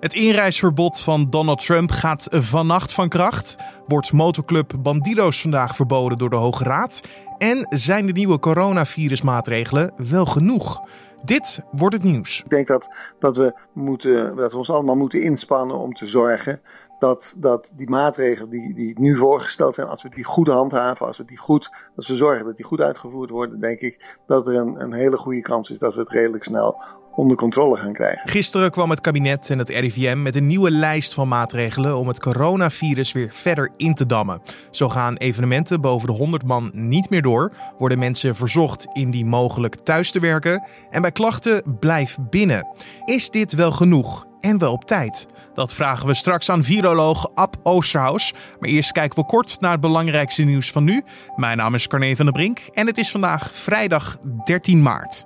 [0.00, 3.56] Het inreisverbod van Donald Trump gaat vannacht van kracht.
[3.86, 7.00] Wordt motorclub Bandido's vandaag verboden door de Hoge Raad?
[7.38, 10.80] En zijn de nieuwe coronavirusmaatregelen wel genoeg?
[11.24, 12.40] Dit wordt het nieuws.
[12.44, 16.60] Ik denk dat, dat, we moeten, dat we ons allemaal moeten inspannen om te zorgen
[17.00, 21.18] dat, dat die maatregelen die, die nu voorgesteld zijn, als we die goed handhaven, als
[21.18, 24.54] we die goed, als we zorgen dat die goed uitgevoerd worden, denk ik dat er
[24.54, 26.78] een, een hele goede kans is dat we het redelijk snel
[27.14, 28.28] onder controle gaan krijgen.
[28.28, 32.20] Gisteren kwam het kabinet en het RIVM met een nieuwe lijst van maatregelen om het
[32.20, 34.40] coronavirus weer verder in te dammen.
[34.70, 39.74] Zo gaan evenementen boven de 100 man niet meer door, worden mensen verzocht indien mogelijk
[39.74, 42.66] thuis te werken en bij klachten blijf binnen.
[43.04, 45.26] Is dit wel genoeg en wel op tijd?
[45.54, 48.32] Dat vragen we straks aan viroloog Ab Oosterhaus.
[48.60, 51.02] Maar eerst kijken we kort naar het belangrijkste nieuws van nu.
[51.36, 55.22] Mijn naam is Carne van der Brink en het is vandaag vrijdag 13 maart.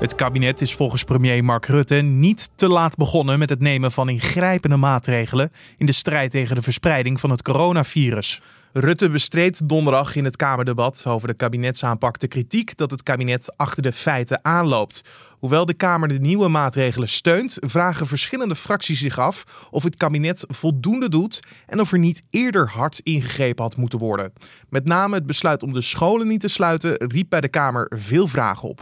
[0.00, 4.08] Het kabinet is volgens premier Mark Rutte niet te laat begonnen met het nemen van
[4.08, 8.40] ingrijpende maatregelen in de strijd tegen de verspreiding van het coronavirus.
[8.72, 13.82] Rutte bestreed donderdag in het Kamerdebat over de kabinetsaanpak de kritiek dat het kabinet achter
[13.82, 15.02] de feiten aanloopt.
[15.40, 20.44] Hoewel de Kamer de nieuwe maatregelen steunt, vragen verschillende fracties zich af of het kabinet
[20.48, 24.32] voldoende doet en of er niet eerder hard ingegrepen had moeten worden.
[24.68, 28.26] Met name het besluit om de scholen niet te sluiten riep bij de Kamer veel
[28.26, 28.80] vragen op.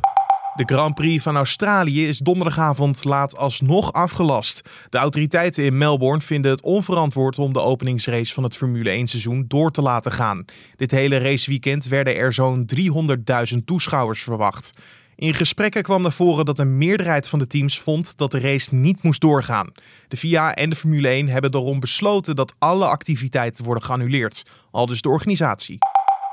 [0.55, 4.69] De Grand Prix van Australië is donderdagavond laat alsnog afgelast.
[4.89, 9.45] De autoriteiten in Melbourne vinden het onverantwoord om de openingsrace van het Formule 1 seizoen
[9.49, 10.45] door te laten gaan.
[10.77, 12.69] Dit hele raceweekend werden er zo'n
[13.53, 14.73] 300.000 toeschouwers verwacht.
[15.19, 18.75] In gesprekken kwam naar voren dat een meerderheid van de teams vond dat de race
[18.75, 19.73] niet moest doorgaan.
[20.09, 24.87] De FIA en de Formule 1 hebben daarom besloten dat alle activiteiten worden geannuleerd, al
[24.87, 25.79] dus de organisatie.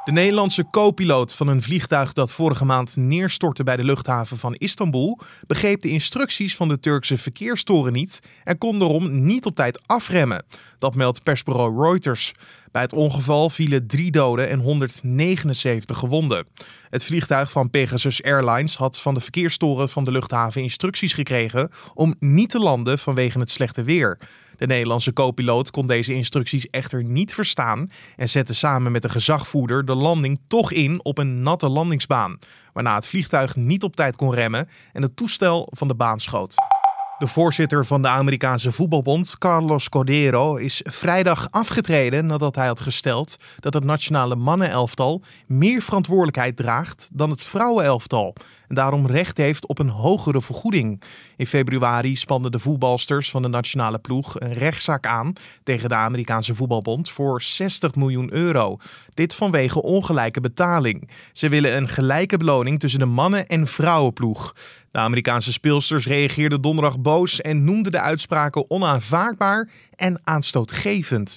[0.05, 5.19] De Nederlandse co-piloot van een vliegtuig dat vorige maand neerstortte bij de luchthaven van Istanbul
[5.47, 10.45] begreep de instructies van de Turkse verkeerstoren niet en kon daarom niet op tijd afremmen.
[10.79, 12.31] Dat meldt persbureau Reuters.
[12.71, 16.47] Bij het ongeval vielen drie doden en 179 gewonden.
[16.89, 22.15] Het vliegtuig van Pegasus Airlines had van de verkeerstoren van de luchthaven instructies gekregen om
[22.19, 24.19] niet te landen vanwege het slechte weer.
[24.57, 29.85] De Nederlandse co-piloot kon deze instructies echter niet verstaan en zette samen met de gezagvoerder
[29.85, 32.37] de landing toch in op een natte landingsbaan,
[32.73, 36.55] waarna het vliegtuig niet op tijd kon remmen en het toestel van de baan schoot.
[37.17, 43.37] De voorzitter van de Amerikaanse voetbalbond, Carlos Cordero, is vrijdag afgetreden nadat hij had gesteld
[43.59, 48.35] dat het nationale mannenelftal meer verantwoordelijkheid draagt dan het vrouwenelftal
[48.67, 51.01] en daarom recht heeft op een hogere vergoeding.
[51.37, 55.33] In februari spanden de voetbalsters van de nationale ploeg een rechtszaak aan
[55.63, 58.77] tegen de Amerikaanse voetbalbond voor 60 miljoen euro.
[59.13, 61.09] Dit vanwege ongelijke betaling.
[61.31, 64.53] Ze willen een gelijke beloning tussen de mannen- en vrouwenploeg.
[64.95, 71.35] De Amerikaanse speelsters reageerden donderdag boos en noemden de uitspraken onaanvaardbaar en aanstootgevend.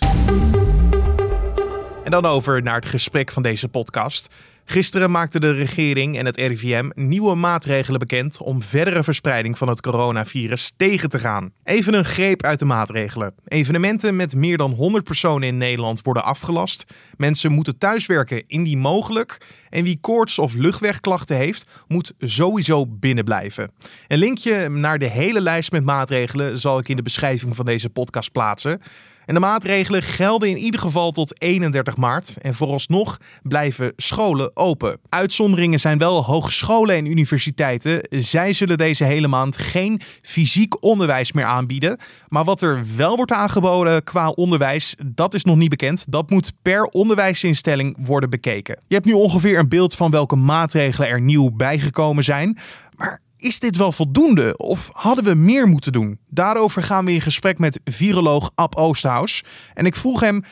[2.05, 4.35] En dan over naar het gesprek van deze podcast.
[4.71, 9.81] Gisteren maakte de regering en het RIVM nieuwe maatregelen bekend om verdere verspreiding van het
[9.81, 11.53] coronavirus tegen te gaan.
[11.65, 13.34] Even een greep uit de maatregelen.
[13.45, 16.84] Evenementen met meer dan 100 personen in Nederland worden afgelast.
[17.17, 19.41] Mensen moeten thuiswerken indien mogelijk.
[19.71, 23.71] En wie koorts of luchtwegklachten heeft, moet sowieso binnen blijven.
[24.06, 27.91] Een linkje naar de hele lijst met maatregelen zal ik in de beschrijving van deze
[27.91, 28.81] podcast plaatsen.
[29.28, 32.37] En de maatregelen gelden in ieder geval tot 31 maart.
[32.41, 34.99] En vooralsnog blijven scholen open.
[35.09, 38.00] Uitzonderingen zijn wel hogescholen en universiteiten.
[38.11, 41.99] Zij zullen deze hele maand geen fysiek onderwijs meer aanbieden.
[42.28, 46.05] Maar wat er wel wordt aangeboden qua onderwijs, dat is nog niet bekend.
[46.09, 48.78] Dat moet per onderwijsinstelling worden bekeken.
[48.87, 52.59] Je hebt nu ongeveer een beeld van welke maatregelen er nieuw bijgekomen zijn.
[52.97, 56.19] Maar is dit wel voldoende of hadden we meer moeten doen?
[56.28, 59.44] Daarover gaan we in gesprek met viroloog Ab Oosterhaus.
[59.75, 60.44] En ik vroeg hem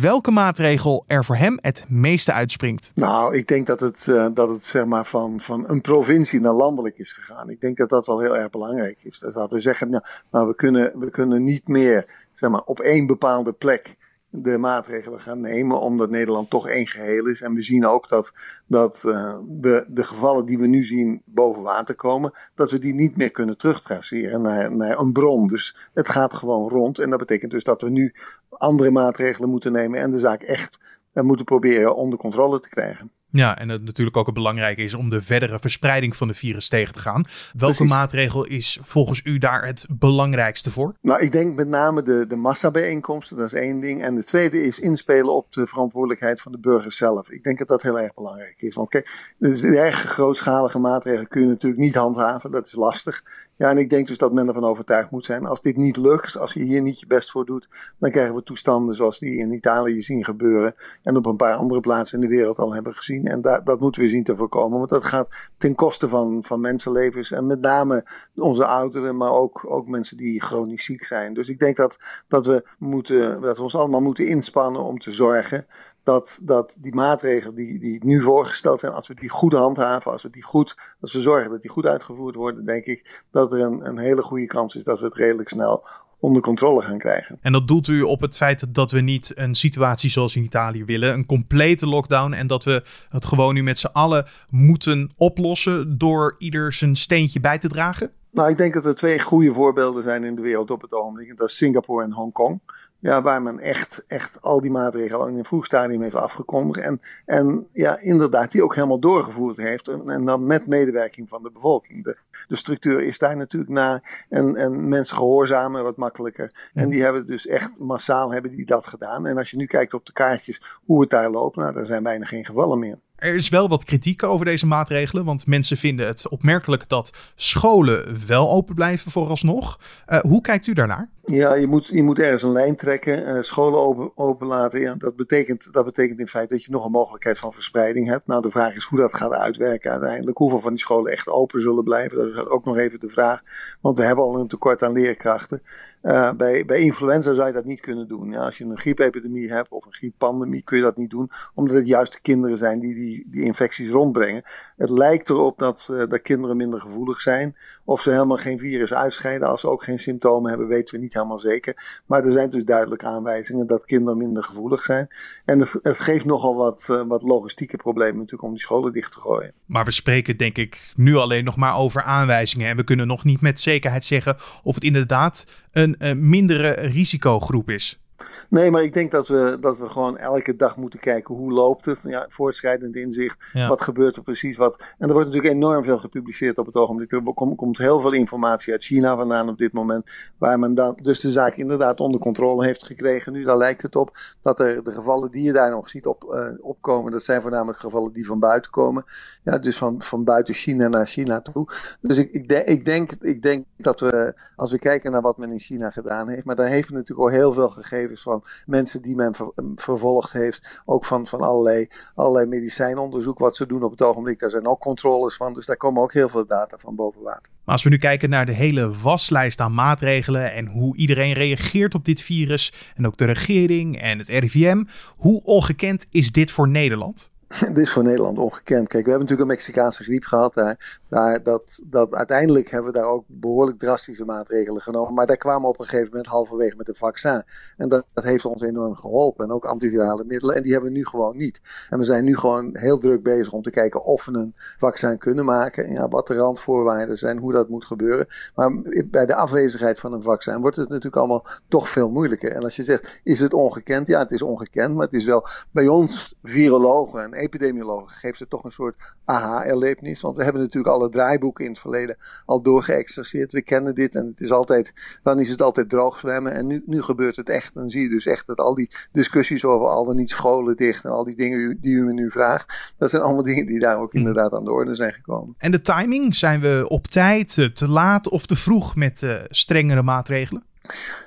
[0.00, 2.90] welke maatregel er voor hem het meeste uitspringt.
[2.94, 6.52] Nou, ik denk dat het, uh, dat het zeg maar van, van een provincie naar
[6.52, 7.50] landelijk is gegaan.
[7.50, 9.18] Ik denk dat dat wel heel erg belangrijk is.
[9.18, 13.52] Dat we zeggen, nou we, kunnen, we kunnen niet meer zeg maar, op één bepaalde
[13.52, 13.96] plek
[14.30, 17.40] de maatregelen gaan nemen, omdat Nederland toch één geheel is.
[17.40, 18.32] En we zien ook dat,
[18.66, 22.94] dat uh, we de gevallen die we nu zien boven water komen, dat we die
[22.94, 25.48] niet meer kunnen terugtraceren naar, naar een bron.
[25.48, 26.98] Dus het gaat gewoon rond.
[26.98, 28.14] En dat betekent dus dat we nu
[28.48, 30.78] andere maatregelen moeten nemen en de zaak echt
[31.14, 33.10] uh, moeten proberen onder controle te krijgen.
[33.30, 36.68] Ja, en het natuurlijk ook het belangrijke is om de verdere verspreiding van de virus
[36.68, 37.24] tegen te gaan.
[37.52, 40.94] Welke maatregel is volgens u daar het belangrijkste voor?
[41.00, 44.02] Nou, ik denk met name de, de massabijeenkomsten, dat is één ding.
[44.02, 47.30] En de tweede is inspelen op de verantwoordelijkheid van de burgers zelf.
[47.30, 48.74] Ik denk dat dat heel erg belangrijk is.
[48.74, 53.22] Want kijk, dus de erg grootschalige maatregelen kun je natuurlijk niet handhaven, dat is lastig.
[53.58, 55.46] Ja, en ik denk dus dat men ervan overtuigd moet zijn.
[55.46, 57.68] Als dit niet lukt, als je hier niet je best voor doet,
[57.98, 60.74] dan krijgen we toestanden zoals die in Italië zien gebeuren.
[61.02, 63.24] En op een paar andere plaatsen in de wereld al hebben gezien.
[63.24, 64.78] En da dat moeten we zien te voorkomen.
[64.78, 67.32] Want dat gaat ten koste van, van mensenlevens.
[67.32, 71.34] En met name onze ouderen, maar ook, ook mensen die chronisch ziek zijn.
[71.34, 75.10] Dus ik denk dat, dat, we, moeten, dat we ons allemaal moeten inspannen om te
[75.10, 75.64] zorgen
[76.08, 80.22] dat, dat die maatregelen die, die nu voorgesteld zijn, als we die goed handhaven, als
[80.22, 83.60] we die goed, als we zorgen dat die goed uitgevoerd worden, denk ik dat er
[83.60, 85.86] een, een hele goede kans is dat we het redelijk snel
[86.20, 87.38] onder controle gaan krijgen.
[87.40, 90.84] En dat doelt u op het feit dat we niet een situatie zoals in Italië
[90.84, 95.98] willen, een complete lockdown, en dat we het gewoon nu met z'n allen moeten oplossen
[95.98, 98.12] door ieder zijn steentje bij te dragen?
[98.30, 101.36] Nou, ik denk dat er twee goede voorbeelden zijn in de wereld op het ogenblik.
[101.36, 102.60] Dat is Singapore en Hongkong.
[103.00, 106.84] Ja, waar men echt, echt al die maatregelen in een vroeg stadium heeft afgekondigd.
[106.84, 109.88] En, en ja, inderdaad, die ook helemaal doorgevoerd heeft.
[109.88, 112.04] En, en dan met medewerking van de bevolking.
[112.04, 112.16] De,
[112.48, 114.26] de structuur is daar natuurlijk naar.
[114.28, 116.70] En, en mensen gehoorzamen wat makkelijker.
[116.74, 119.26] En die hebben dus echt massaal hebben die dat gedaan.
[119.26, 122.02] En als je nu kijkt op de kaartjes hoe het daar loopt, nou, er zijn
[122.02, 122.98] bijna geen gevallen meer.
[123.16, 128.26] Er is wel wat kritiek over deze maatregelen, want mensen vinden het opmerkelijk dat scholen
[128.26, 129.80] wel open blijven vooralsnog.
[130.08, 131.10] Uh, hoe kijkt u daarnaar?
[131.30, 134.80] Ja, je moet, je moet ergens een lijn trekken, uh, scholen open, open laten.
[134.80, 138.26] Ja, dat, betekent, dat betekent in feite dat je nog een mogelijkheid van verspreiding hebt.
[138.26, 140.38] Nou, de vraag is hoe dat gaat uitwerken uiteindelijk.
[140.38, 143.42] Hoeveel van die scholen echt open zullen blijven, dat is ook nog even de vraag.
[143.80, 145.62] Want we hebben al een tekort aan leerkrachten.
[146.02, 148.30] Uh, bij, bij influenza zou je dat niet kunnen doen.
[148.30, 151.76] Ja, als je een griepepidemie hebt of een grieppandemie, kun je dat niet doen, omdat
[151.76, 154.42] het juist de kinderen zijn die die, die infecties rondbrengen.
[154.76, 157.56] Het lijkt erop dat, uh, dat kinderen minder gevoelig zijn.
[157.84, 161.16] Of ze helemaal geen virus uitscheiden als ze ook geen symptomen hebben, weten we niet
[161.18, 162.00] helemaal zeker.
[162.06, 165.08] Maar er zijn dus duidelijk aanwijzingen dat kinderen minder gevoelig zijn.
[165.44, 169.20] En het, geeft nogal wat, uh, wat logistieke problemen natuurlijk om die scholen dicht te
[169.20, 169.52] gooien.
[169.66, 172.68] Maar we spreken denk ik nu alleen nog maar over aanwijzingen.
[172.68, 177.70] En we kunnen nog niet met zekerheid zeggen of het inderdaad een, een mindere risicogroep
[177.70, 178.00] is.
[178.48, 181.84] Nee, maar ik denk dat we, dat we gewoon elke dag moeten kijken hoe loopt
[181.84, 182.00] het.
[182.02, 183.44] Ja, voortschrijdend inzicht.
[183.52, 183.68] Ja.
[183.68, 184.56] Wat gebeurt er precies?
[184.56, 184.94] Wat.
[184.98, 187.12] En er wordt natuurlijk enorm veel gepubliceerd op het ogenblik.
[187.12, 190.10] Er komt, komt heel veel informatie uit China vandaan op dit moment.
[190.38, 193.32] Waar men dan dus de zaak inderdaad onder controle heeft gekregen.
[193.32, 196.24] Nu dan lijkt het op dat er de gevallen die je daar nog ziet op,
[196.30, 197.12] uh, opkomen.
[197.12, 199.04] Dat zijn voornamelijk gevallen die van buiten komen.
[199.42, 201.96] Ja, dus van, van buiten China naar China toe.
[202.00, 205.38] Dus ik, ik, de, ik, denk, ik denk dat we, als we kijken naar wat
[205.38, 206.44] men in China gedaan heeft.
[206.44, 207.68] Maar daar heeft men natuurlijk al heel veel
[208.16, 210.80] van mensen die men ver, vervolgd heeft.
[210.84, 214.38] Ook van, van allerlei, allerlei medicijnonderzoek wat ze doen op het ogenblik.
[214.38, 215.54] Daar zijn ook controles van.
[215.54, 217.52] Dus daar komen ook heel veel data van boven water.
[217.64, 221.94] Maar als we nu kijken naar de hele waslijst aan maatregelen en hoe iedereen reageert
[221.94, 222.72] op dit virus.
[222.96, 224.84] En ook de regering en het RIVM.
[225.16, 227.30] Hoe ongekend is dit voor Nederland?
[227.66, 228.88] Dit is voor Nederland ongekend.
[228.88, 231.00] Kijk, we hebben natuurlijk een Mexicaanse griep gehad daar.
[231.08, 235.14] daar dat, dat, uiteindelijk hebben we daar ook behoorlijk drastische maatregelen genomen.
[235.14, 237.42] Maar daar kwamen we op een gegeven moment halverwege met een vaccin.
[237.76, 239.44] En dat, dat heeft ons enorm geholpen.
[239.44, 240.56] En ook antivirale middelen.
[240.56, 241.60] En die hebben we nu gewoon niet.
[241.90, 245.18] En we zijn nu gewoon heel druk bezig om te kijken of we een vaccin
[245.18, 245.92] kunnen maken.
[245.92, 248.26] Ja, wat de randvoorwaarden zijn, hoe dat moet gebeuren.
[248.54, 248.72] Maar
[249.06, 252.52] bij de afwezigheid van een vaccin wordt het natuurlijk allemaal toch veel moeilijker.
[252.52, 254.06] En als je zegt, is het ongekend?
[254.06, 254.94] Ja, het is ongekend.
[254.94, 260.20] Maar het is wel bij ons virologen en epidemiologen geeft het toch een soort aha-erlevenis.
[260.20, 263.52] Want we hebben natuurlijk alle draaiboeken in het verleden al doorgeëxerceerd.
[263.52, 264.92] We kennen dit en het is altijd,
[265.22, 266.52] dan is het altijd droog zwemmen.
[266.52, 267.74] En nu, nu gebeurt het echt.
[267.74, 271.04] Dan zie je dus echt dat al die discussies over al dan niet scholen dicht
[271.04, 272.94] en al die dingen die u me nu vraagt.
[272.98, 274.20] Dat zijn allemaal dingen die daar ook hmm.
[274.20, 275.54] inderdaad aan de orde zijn gekomen.
[275.58, 279.40] En de timing, zijn we op tijd, eh, te laat of te vroeg met uh,
[279.48, 280.62] strengere maatregelen?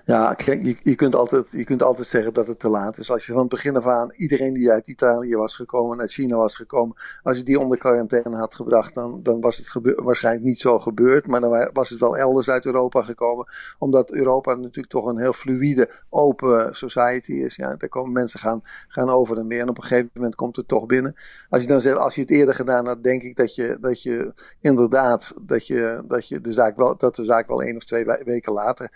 [0.05, 3.11] Ja, kijk, je, je, kunt altijd, je kunt altijd zeggen dat het te laat is.
[3.11, 6.35] Als je van het begin af aan iedereen die uit Italië was gekomen, uit China
[6.35, 10.59] was gekomen, als je die onder quarantaine had gebracht, dan, dan was het waarschijnlijk niet
[10.59, 11.27] zo gebeurd.
[11.27, 13.47] Maar dan was het wel elders uit Europa gekomen.
[13.79, 17.55] Omdat Europa natuurlijk toch een heel fluïde, open society is.
[17.55, 19.61] Ja, daar komen mensen gaan, gaan over en meer.
[19.61, 21.15] En op een gegeven moment komt het toch binnen.
[21.49, 24.01] Als je dan zegt, als je het eerder gedaan had, denk ik dat je, dat
[24.03, 27.83] je inderdaad, dat je, dat je de zaak wel, dat de zaak wel één of
[27.83, 28.91] twee weken later.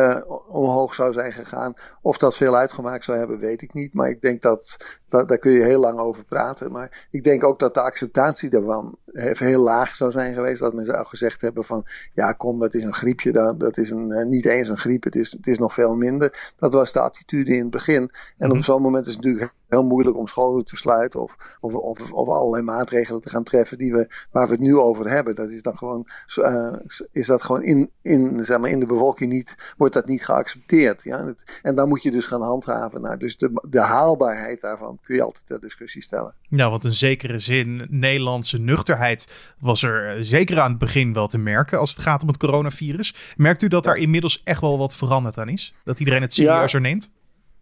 [0.00, 0.16] Uh,
[0.48, 1.74] omhoog zou zijn gegaan.
[2.02, 3.94] Of dat veel uitgemaakt zou hebben, weet ik niet.
[3.94, 4.76] Maar ik denk dat,
[5.08, 6.72] dat daar kun je heel lang over praten.
[6.72, 10.60] Maar ik denk ook dat de acceptatie daarvan heel laag zou zijn geweest.
[10.60, 13.32] Dat mensen al gezegd hebben van ja kom dat is een griepje.
[13.32, 16.52] Dat, dat is een, niet eens een griep, het is, het is nog veel minder.
[16.58, 18.02] Dat was de attitude in het begin.
[18.02, 18.58] En mm -hmm.
[18.58, 22.12] op zo'n moment is het natuurlijk heel moeilijk om scholen te sluiten of, of, of,
[22.12, 25.34] of, allerlei maatregelen te gaan treffen die we, waar we het nu over hebben.
[25.34, 26.72] Dat is dan gewoon, uh,
[27.12, 31.02] is dat gewoon in, in, zeg maar, in de bevolking niet, wordt dat niet geaccepteerd.
[31.02, 31.34] Ja?
[31.62, 33.00] En dan moet je dus gaan handhaven.
[33.00, 36.34] Nou, dus de, de haalbaarheid daarvan kun je altijd ter discussie stellen.
[36.48, 41.26] Ja, want in zekere zin, Nederlandse nuchterheid was er eh, zeker aan het begin wel
[41.26, 43.14] te merken als het gaat om het coronavirus.
[43.36, 45.74] Merkt u dat daar inmiddels echt wel wat veranderd aan is?
[45.84, 47.10] Dat iedereen het serieuzer neemt?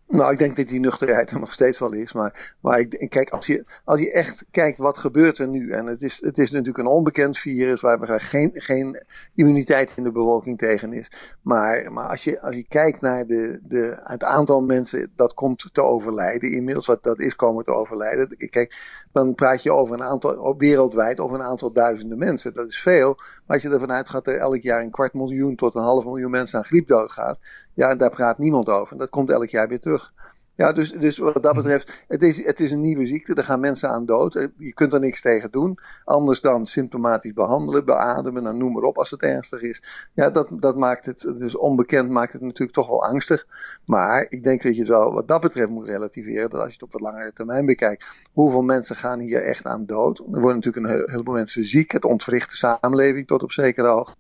[0.09, 2.13] Nou, ik denk dat die nuchterheid er nog steeds wel is.
[2.13, 5.71] Maar, maar ik, kijk, als je, als je echt kijkt wat gebeurt er nu.
[5.71, 10.13] En het is, het is natuurlijk een onbekend virus waar geen, geen immuniteit in de
[10.13, 11.37] bevolking tegen is.
[11.43, 15.69] Maar, maar als, je, als je kijkt naar de, de, het aantal mensen dat komt
[15.73, 16.53] te overlijden.
[16.53, 18.37] Inmiddels wat dat is komen te overlijden.
[18.37, 18.77] Kijk,
[19.13, 22.55] dan praat je over een aantal, wereldwijd over een aantal duizenden mensen.
[22.55, 23.15] Dat is veel.
[23.17, 26.31] Maar als je ervan uitgaat dat elk jaar een kwart miljoen tot een half miljoen
[26.31, 27.39] mensen aan griep doodgaat.
[27.79, 28.99] Ja, daar praat niemand over.
[28.99, 30.13] Dat komt elk jaar weer terug.
[30.55, 33.35] Ja, dus, dus wat dat betreft, het is, het is een nieuwe ziekte.
[33.35, 34.49] Er gaan mensen aan dood.
[34.57, 35.79] Je kunt er niks tegen doen.
[36.05, 40.09] Anders dan symptomatisch behandelen, beademen, dan noem maar op als het ernstig is.
[40.15, 43.47] Ja, dat, dat maakt het, dus onbekend maakt het natuurlijk toch wel angstig.
[43.85, 46.51] Maar ik denk dat je het wel wat dat betreft moet relativeren.
[46.51, 49.87] Dat als je het op wat langere termijn bekijkt, hoeveel mensen gaan hier echt aan
[49.87, 50.19] dood?
[50.19, 51.91] Er worden natuurlijk een heleboel mensen ziek.
[51.91, 54.17] Het ontwricht de samenleving tot op zekere hoogte.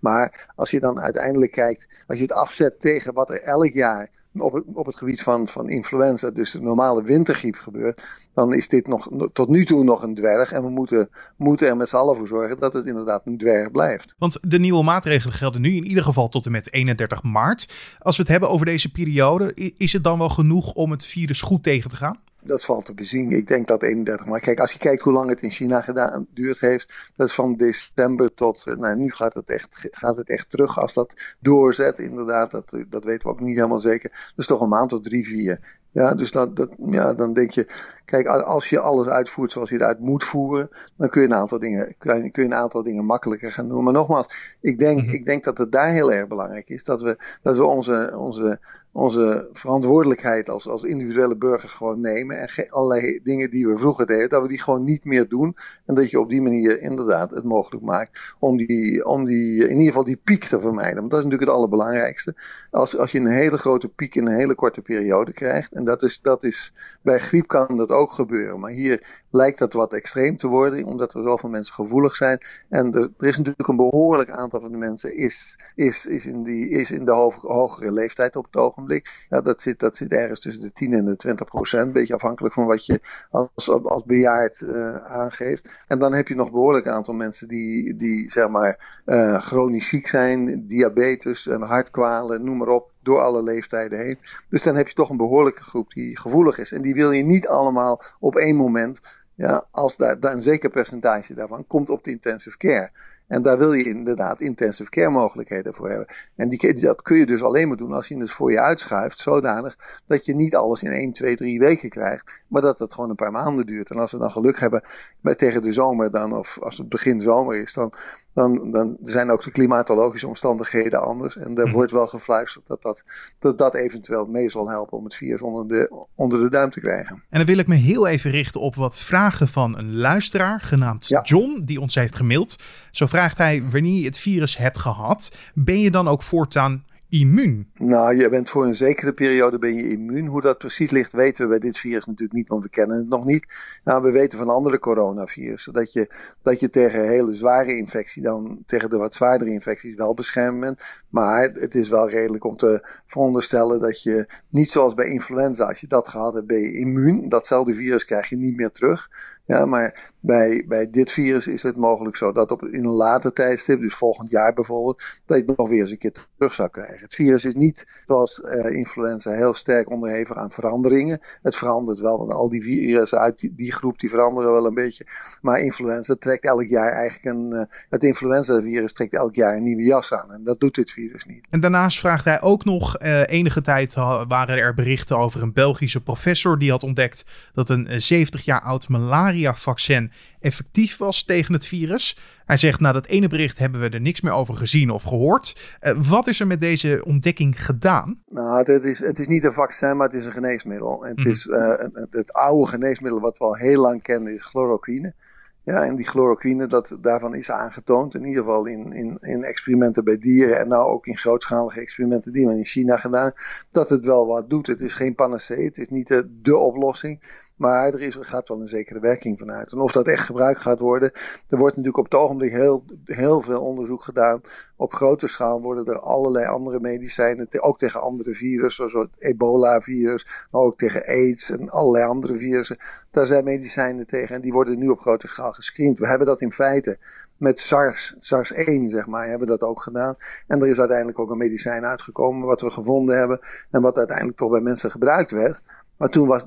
[0.00, 4.10] Maar als je dan uiteindelijk kijkt, als je het afzet tegen wat er elk jaar
[4.32, 8.02] op het, op het gebied van, van influenza, dus de normale wintergriep gebeurt,
[8.34, 10.52] dan is dit nog tot nu toe nog een dwerg.
[10.52, 13.70] En we moeten, moeten er met z'n allen voor zorgen dat het inderdaad een dwerg
[13.70, 14.14] blijft.
[14.18, 17.72] Want de nieuwe maatregelen gelden nu in ieder geval tot en met 31 maart.
[17.98, 21.42] Als we het hebben over deze periode, is het dan wel genoeg om het virus
[21.42, 22.18] goed tegen te gaan?
[22.40, 23.30] Dat valt te bezien.
[23.30, 26.26] Ik denk dat 31 maar Kijk, als je kijkt hoe lang het in China gedaan,
[26.34, 27.10] heeft.
[27.16, 28.66] Dat is van december tot.
[28.66, 30.78] Eh, nou, nu gaat het, echt, gaat het echt terug.
[30.78, 32.50] Als dat doorzet, inderdaad.
[32.50, 34.32] Dat, dat weten we ook niet helemaal zeker.
[34.36, 35.78] Is toch een maand of drie, vier.
[35.92, 37.68] Ja, dus dat, dat, ja, dan denk je,
[38.10, 41.34] kijk, als je alles uitvoert zoals je het uit moet voeren, dan kun je een
[41.34, 43.84] aantal dingen, kun je, kun je een aantal dingen makkelijker gaan doen.
[43.84, 45.12] Maar nogmaals, ik denk, mhm.
[45.12, 48.60] ik denk dat het daar heel erg belangrijk is dat we, dat we onze, onze,
[48.92, 52.38] onze verantwoordelijkheid als, als individuele burgers gewoon nemen.
[52.38, 55.56] En allerlei dingen die we vroeger deden, dat we die gewoon niet meer doen.
[55.86, 59.70] En dat je op die manier inderdaad het mogelijk maakt om die, om die in
[59.70, 60.98] ieder geval die piek te vermijden.
[60.98, 62.34] Want dat is natuurlijk het allerbelangrijkste.
[62.70, 66.02] Als, als je een hele grote piek in een hele korte periode krijgt en dat
[66.02, 68.60] is, dat is, bij griep kan dat ook gebeuren.
[68.60, 72.40] Maar hier lijkt dat wat extreem te worden, omdat er zoveel mensen gevoelig zijn.
[72.68, 76.68] En er, is natuurlijk een behoorlijk aantal van de mensen is, is, is in, die,
[76.68, 79.26] is in de hogere leeftijd op het ogenblik.
[79.28, 82.14] Ja, dat zit, dat zit ergens tussen de 10 en de 20 procent, een beetje
[82.14, 85.84] afhankelijk van wat je als, als bejaard uh, aangeeft.
[85.88, 89.88] En dan heb je nog een behoorlijk aantal mensen die, die zeg maar uh, chronisch
[89.88, 94.18] ziek zijn, diabetes, en hartkwalen, noem maar op door alle leeftijden heen.
[94.48, 96.72] Dus dan heb je toch een behoorlijke groep die gevoelig is.
[96.72, 99.00] En die wil je niet allemaal op één moment,
[99.34, 102.90] ja, als daar, een zeker percentage daarvan komt op de intensive care.
[103.30, 106.06] En daar wil je inderdaad intensive care mogelijkheden voor hebben.
[106.36, 109.18] En die, dat kun je dus alleen maar doen als je het voor je uitschuift,
[109.18, 113.10] zodanig dat je niet alles in 1, 2, 3 weken krijgt, maar dat het gewoon
[113.10, 113.90] een paar maanden duurt.
[113.90, 114.84] En als we dan geluk hebben
[115.20, 117.92] met tegen de zomer dan, of als het begin zomer is, dan
[118.34, 121.36] dan, dan zijn ook de klimatologische omstandigheden anders.
[121.36, 121.72] En er mhm.
[121.72, 123.04] wordt wel gefluisterd dat dat,
[123.38, 126.80] dat dat eventueel mee zal helpen om het virus onder de, onder de duim te
[126.80, 127.14] krijgen.
[127.30, 131.20] En dan wil ik me heel even richten op wat vragen van een luisteraar genaamd
[131.22, 132.56] John, die ons heeft gemaild.
[132.90, 137.70] Zo vraagt hij: Wanneer je het virus hebt gehad, ben je dan ook voortaan immuun?
[137.74, 140.26] Nou, je bent voor een zekere periode ben je immuun.
[140.26, 143.08] Hoe dat precies ligt, weten we bij dit virus natuurlijk niet, want we kennen het
[143.08, 143.46] nog niet.
[143.84, 146.10] Nou, we weten van andere coronavirussen dat je,
[146.42, 150.82] dat je tegen hele zware infectie dan tegen de wat zwaardere infecties wel beschermd bent.
[151.08, 155.80] Maar het is wel redelijk om te veronderstellen dat je niet zoals bij influenza, als
[155.80, 157.28] je dat gehad hebt, ben je immuun.
[157.28, 159.10] Datzelfde virus krijg je niet meer terug.
[159.50, 163.32] Ja, maar bij, bij dit virus is het mogelijk zo dat op, in een later
[163.32, 166.68] tijdstip, dus volgend jaar bijvoorbeeld, dat je het nog weer eens een keer terug zou
[166.68, 166.98] krijgen.
[167.00, 171.20] Het virus is niet zoals uh, influenza heel sterk onderhevig aan veranderingen.
[171.42, 174.74] Het verandert wel, want al die virussen uit die, die, groep die veranderen wel een
[174.74, 175.06] beetje.
[175.42, 179.82] Maar influenza trekt elk jaar eigenlijk een, uh, het influenza-virus trekt elk jaar een nieuwe
[179.82, 180.32] jas aan.
[180.32, 181.46] En dat doet dit virus niet.
[181.50, 186.00] En daarnaast vraagt hij ook nog, uh, enige tijd waren er berichten over een Belgische
[186.00, 191.66] professor die had ontdekt dat een 70 jaar oud malaria vaccin effectief was tegen het
[191.66, 192.18] virus.
[192.44, 195.60] Hij zegt, na dat ene bericht hebben we er niks meer over gezien of gehoord.
[195.80, 198.22] Uh, wat is er met deze ontdekking gedaan?
[198.28, 201.06] Nou, het is, het is niet een vaccin, maar het is een geneesmiddel.
[201.06, 201.28] En het, mhm.
[201.28, 201.74] is, uh,
[202.10, 205.14] het oude geneesmiddel wat we al heel lang kennen is chloroquine.
[205.62, 210.04] Ja, en die chloroquine, dat, daarvan is aangetoond, in ieder geval in, in, in experimenten
[210.04, 213.32] bij dieren en nou ook in grootschalige experimenten die men in China gedaan,
[213.70, 214.66] dat het wel wat doet.
[214.66, 217.22] Het is geen panacee, het is niet de, de oplossing.
[217.60, 219.72] Maar er, is, gaat wel een zekere werking vanuit.
[219.72, 221.12] En of dat echt gebruikt gaat worden.
[221.48, 224.40] Er wordt natuurlijk op het ogenblik heel, heel veel onderzoek gedaan.
[224.76, 227.62] Op grote schaal worden er allerlei andere medicijnen.
[227.62, 230.46] Ook tegen andere virussen, zoals het ebola-virus.
[230.50, 232.76] Maar ook tegen AIDS en allerlei andere virussen.
[233.10, 234.34] Daar zijn medicijnen tegen.
[234.34, 235.98] En die worden nu op grote schaal gescreend.
[235.98, 236.98] We hebben dat in feite
[237.36, 240.16] met SARS, SARS-1 zeg maar, hebben we dat ook gedaan.
[240.46, 243.40] En er is uiteindelijk ook een medicijn uitgekomen wat we gevonden hebben.
[243.70, 245.60] En wat uiteindelijk toch bij mensen gebruikt werd.
[246.00, 246.44] Maar toen was,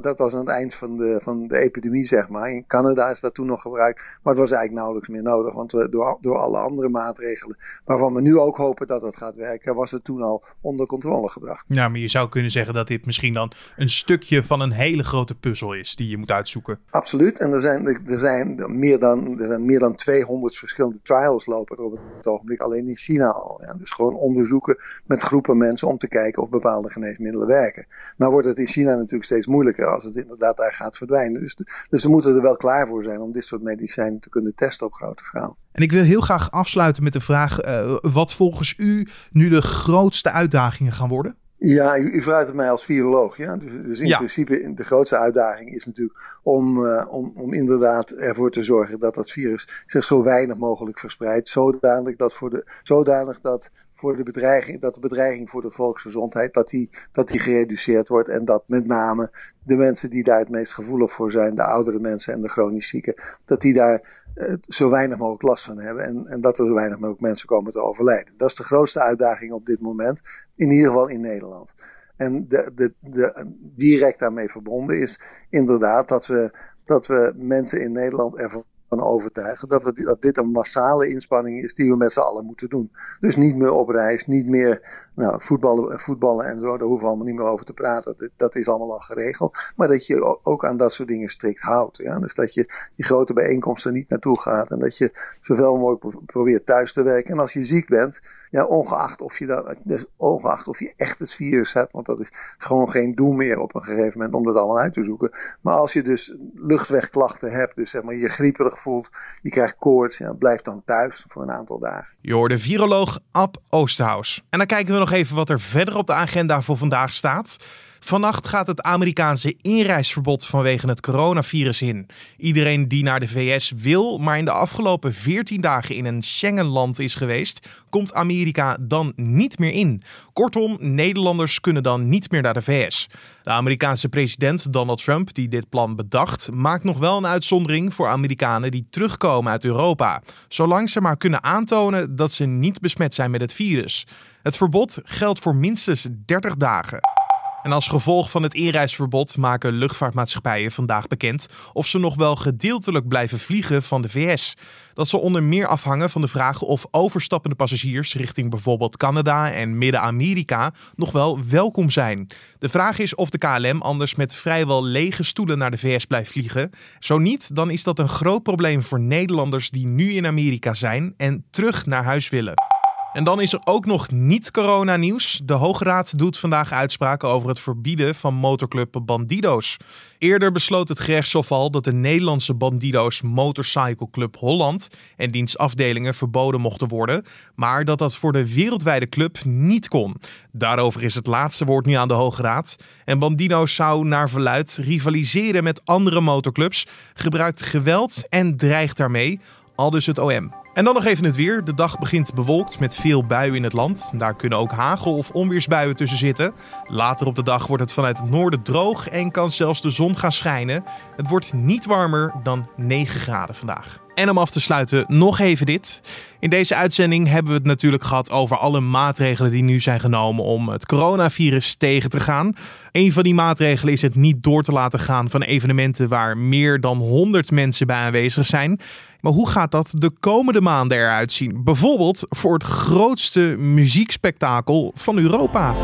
[0.00, 2.50] dat was aan het eind van de, van de epidemie, zeg maar.
[2.50, 3.98] In Canada is dat toen nog gebruikt.
[4.22, 5.54] Maar het was eigenlijk nauwelijks meer nodig.
[5.54, 9.36] Want we, door, door alle andere maatregelen, waarvan we nu ook hopen dat het gaat
[9.36, 11.64] werken, was het toen al onder controle gebracht.
[11.68, 15.04] Ja, maar je zou kunnen zeggen dat dit misschien dan een stukje van een hele
[15.04, 16.78] grote puzzel is die je moet uitzoeken.
[16.90, 17.38] Absoluut.
[17.38, 21.76] En er zijn, er zijn, meer, dan, er zijn meer dan 200 verschillende trials lopen
[21.76, 23.60] er op het ogenblik alleen in China al.
[23.64, 23.74] Ja.
[23.74, 27.86] Dus gewoon onderzoeken met groepen mensen om te kijken of bepaalde geneesmiddelen werken.
[28.16, 31.40] Nou wordt het in China natuurlijk steeds moeilijker als het inderdaad daar gaat verdwijnen.
[31.40, 31.56] Dus,
[31.88, 34.86] dus we moeten er wel klaar voor zijn om dit soort medicijnen te kunnen testen
[34.86, 35.56] op grote schaal.
[35.72, 39.62] En ik wil heel graag afsluiten met de vraag: uh, wat volgens u nu de
[39.62, 41.36] grootste uitdagingen gaan worden?
[41.64, 43.36] Ja, u, u vraagt het mij als viroloog.
[43.36, 43.56] Ja?
[43.56, 48.50] Dus, dus in principe de grootste uitdaging is natuurlijk om, uh, om, om inderdaad ervoor
[48.50, 51.48] te zorgen dat dat virus zich zo weinig mogelijk verspreidt.
[51.48, 56.54] Zodanig dat, voor de, zodanig dat, voor de, bedreiging, dat de bedreiging voor de volksgezondheid
[56.54, 58.28] dat die, dat die gereduceerd wordt.
[58.28, 59.30] En dat met name
[59.64, 62.88] de mensen die daar het meest gevoelig voor zijn, de oudere mensen en de chronisch
[62.88, 63.14] zieken,
[63.44, 64.21] dat die daar
[64.68, 66.04] zo weinig mogelijk last van hebben.
[66.04, 68.34] En, en dat er zo weinig mogelijk mensen komen te overlijden.
[68.36, 70.20] Dat is de grootste uitdaging op dit moment,
[70.56, 71.74] in ieder geval in Nederland.
[72.16, 75.20] En de, de, de, direct daarmee verbonden is
[75.50, 76.50] inderdaad dat we,
[76.84, 78.64] dat we mensen in Nederland ervan
[78.96, 82.68] van overtuigen dat, dat dit een massale inspanning is die we met z'n allen moeten
[82.68, 82.92] doen.
[83.20, 87.06] Dus niet meer op reis, niet meer nou, voetballen, voetballen en zo, daar hoeven we
[87.06, 88.14] allemaal niet meer over te praten.
[88.18, 89.72] Dat, dat is allemaal al geregeld.
[89.76, 91.96] Maar dat je ook aan dat soort dingen strikt houdt.
[91.96, 92.18] Ja?
[92.18, 96.66] Dus dat je die grote bijeenkomsten niet naartoe gaat en dat je zoveel mogelijk probeert
[96.66, 97.32] thuis te werken.
[97.34, 98.20] En als je ziek bent,
[98.52, 102.20] ja, ongeacht, of je dan, dus ongeacht of je echt het virus hebt, want dat
[102.20, 102.28] is
[102.58, 105.30] gewoon geen doel meer op een gegeven moment om dat allemaal uit te zoeken.
[105.60, 109.10] Maar als je dus luchtwegklachten hebt, dus zeg maar je grieperig voelt,
[109.42, 112.08] je krijgt koorts, ja, blijf dan thuis voor een aantal dagen.
[112.20, 114.46] Je hoorde viroloog Ab Oosterhuis.
[114.50, 117.56] En dan kijken we nog even wat er verder op de agenda voor vandaag staat.
[118.04, 122.06] Vannacht gaat het Amerikaanse inreisverbod vanwege het coronavirus in.
[122.36, 126.98] Iedereen die naar de VS wil, maar in de afgelopen 14 dagen in een Schengenland
[126.98, 130.02] is geweest, komt Amerika dan niet meer in.
[130.32, 133.08] Kortom, Nederlanders kunnen dan niet meer naar de VS.
[133.42, 138.08] De Amerikaanse president Donald Trump, die dit plan bedacht, maakt nog wel een uitzondering voor
[138.08, 143.30] Amerikanen die terugkomen uit Europa, zolang ze maar kunnen aantonen dat ze niet besmet zijn
[143.30, 144.06] met het virus.
[144.42, 147.21] Het verbod geldt voor minstens 30 dagen.
[147.62, 153.08] En als gevolg van het inreisverbod maken luchtvaartmaatschappijen vandaag bekend of ze nog wel gedeeltelijk
[153.08, 154.56] blijven vliegen van de VS.
[154.94, 159.78] Dat zal onder meer afhangen van de vraag of overstappende passagiers richting bijvoorbeeld Canada en
[159.78, 162.26] Midden-Amerika nog wel welkom zijn.
[162.58, 166.32] De vraag is of de KLM anders met vrijwel lege stoelen naar de VS blijft
[166.32, 166.70] vliegen.
[166.98, 171.14] Zo niet, dan is dat een groot probleem voor Nederlanders die nu in Amerika zijn
[171.16, 172.71] en terug naar huis willen.
[173.12, 175.40] En dan is er ook nog niet corona-nieuws.
[175.44, 179.76] De Hoge Raad doet vandaag uitspraken over het verbieden van motorclub Bandido's.
[180.18, 186.60] Eerder besloot het gerechtshof al dat de Nederlandse Bandido's Motorcycle Club Holland en dienstafdelingen verboden
[186.60, 190.16] mochten worden, maar dat dat voor de wereldwijde club niet kon.
[190.52, 192.76] Daarover is het laatste woord nu aan de Hoge Raad.
[193.04, 199.40] En Bandido's zou naar verluid rivaliseren met andere motorclubs, gebruikt geweld en dreigt daarmee,
[199.74, 200.61] al dus het OM.
[200.74, 201.64] En dan nog even het weer.
[201.64, 204.10] De dag begint bewolkt met veel buien in het land.
[204.14, 206.54] Daar kunnen ook hagel- of onweersbuien tussen zitten.
[206.86, 210.16] Later op de dag wordt het vanuit het noorden droog en kan zelfs de zon
[210.16, 210.84] gaan schijnen.
[211.16, 214.01] Het wordt niet warmer dan 9 graden vandaag.
[214.14, 216.02] En om af te sluiten nog even dit.
[216.40, 220.44] In deze uitzending hebben we het natuurlijk gehad over alle maatregelen die nu zijn genomen
[220.44, 222.52] om het coronavirus tegen te gaan.
[222.92, 226.80] Een van die maatregelen is het niet door te laten gaan van evenementen waar meer
[226.80, 228.80] dan 100 mensen bij aanwezig zijn.
[229.20, 231.64] Maar hoe gaat dat de komende maanden eruit zien?
[231.64, 235.74] Bijvoorbeeld voor het grootste muziekspektakel van Europa.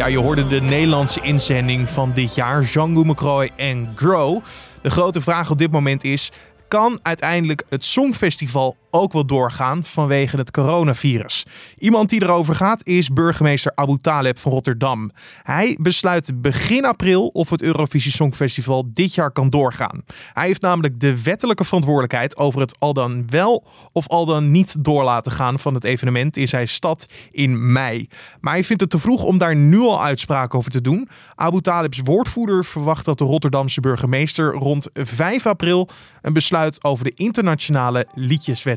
[0.00, 4.40] Ja, je hoorde de Nederlandse inzending van dit jaar, Django McCroy en Grow.
[4.82, 6.30] De grote vraag op dit moment is:
[6.68, 11.46] kan uiteindelijk het Songfestival ook wel doorgaan vanwege het coronavirus.
[11.78, 15.10] Iemand die erover gaat is burgemeester Abu Taleb van Rotterdam.
[15.42, 20.02] Hij besluit begin april of het Eurovisie Songfestival dit jaar kan doorgaan.
[20.32, 24.84] Hij heeft namelijk de wettelijke verantwoordelijkheid over het al dan wel of al dan niet
[24.84, 28.08] door laten gaan van het evenement in zijn stad in mei.
[28.40, 31.08] Maar hij vindt het te vroeg om daar nu al uitspraken over te doen.
[31.34, 35.88] Abu Talib's woordvoerder verwacht dat de Rotterdamse burgemeester rond 5 april
[36.22, 38.06] een besluit over de internationale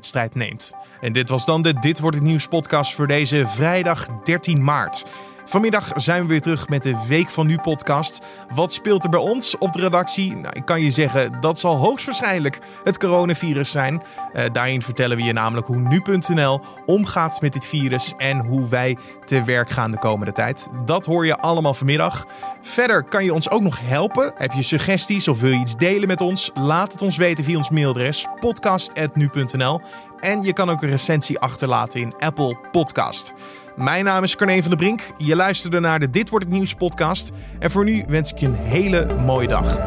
[0.03, 0.73] liedjeswedstrijd neemt.
[1.01, 5.05] En dit was dan de Dit wordt het nieuws podcast voor deze vrijdag 13 maart.
[5.45, 8.25] Vanmiddag zijn we weer terug met de Week van Nu podcast.
[8.53, 10.35] Wat speelt er bij ons op de redactie?
[10.35, 14.01] Nou, ik kan je zeggen, dat zal hoogstwaarschijnlijk het coronavirus zijn.
[14.33, 18.97] Uh, daarin vertellen we je namelijk hoe nu.nl omgaat met dit virus en hoe wij
[19.25, 20.69] te werk gaan de komende tijd.
[20.85, 22.25] Dat hoor je allemaal vanmiddag.
[22.61, 24.33] Verder kan je ons ook nog helpen.
[24.35, 26.51] Heb je suggesties of wil je iets delen met ons?
[26.53, 29.81] Laat het ons weten via ons mailadres podcast.nu.nl.
[30.23, 33.33] En je kan ook een recensie achterlaten in Apple Podcast.
[33.75, 35.01] Mijn naam is Carne van der Brink.
[35.17, 37.31] Je luisterde naar de Dit wordt het nieuws podcast.
[37.59, 39.77] En voor nu wens ik je een hele mooie dag.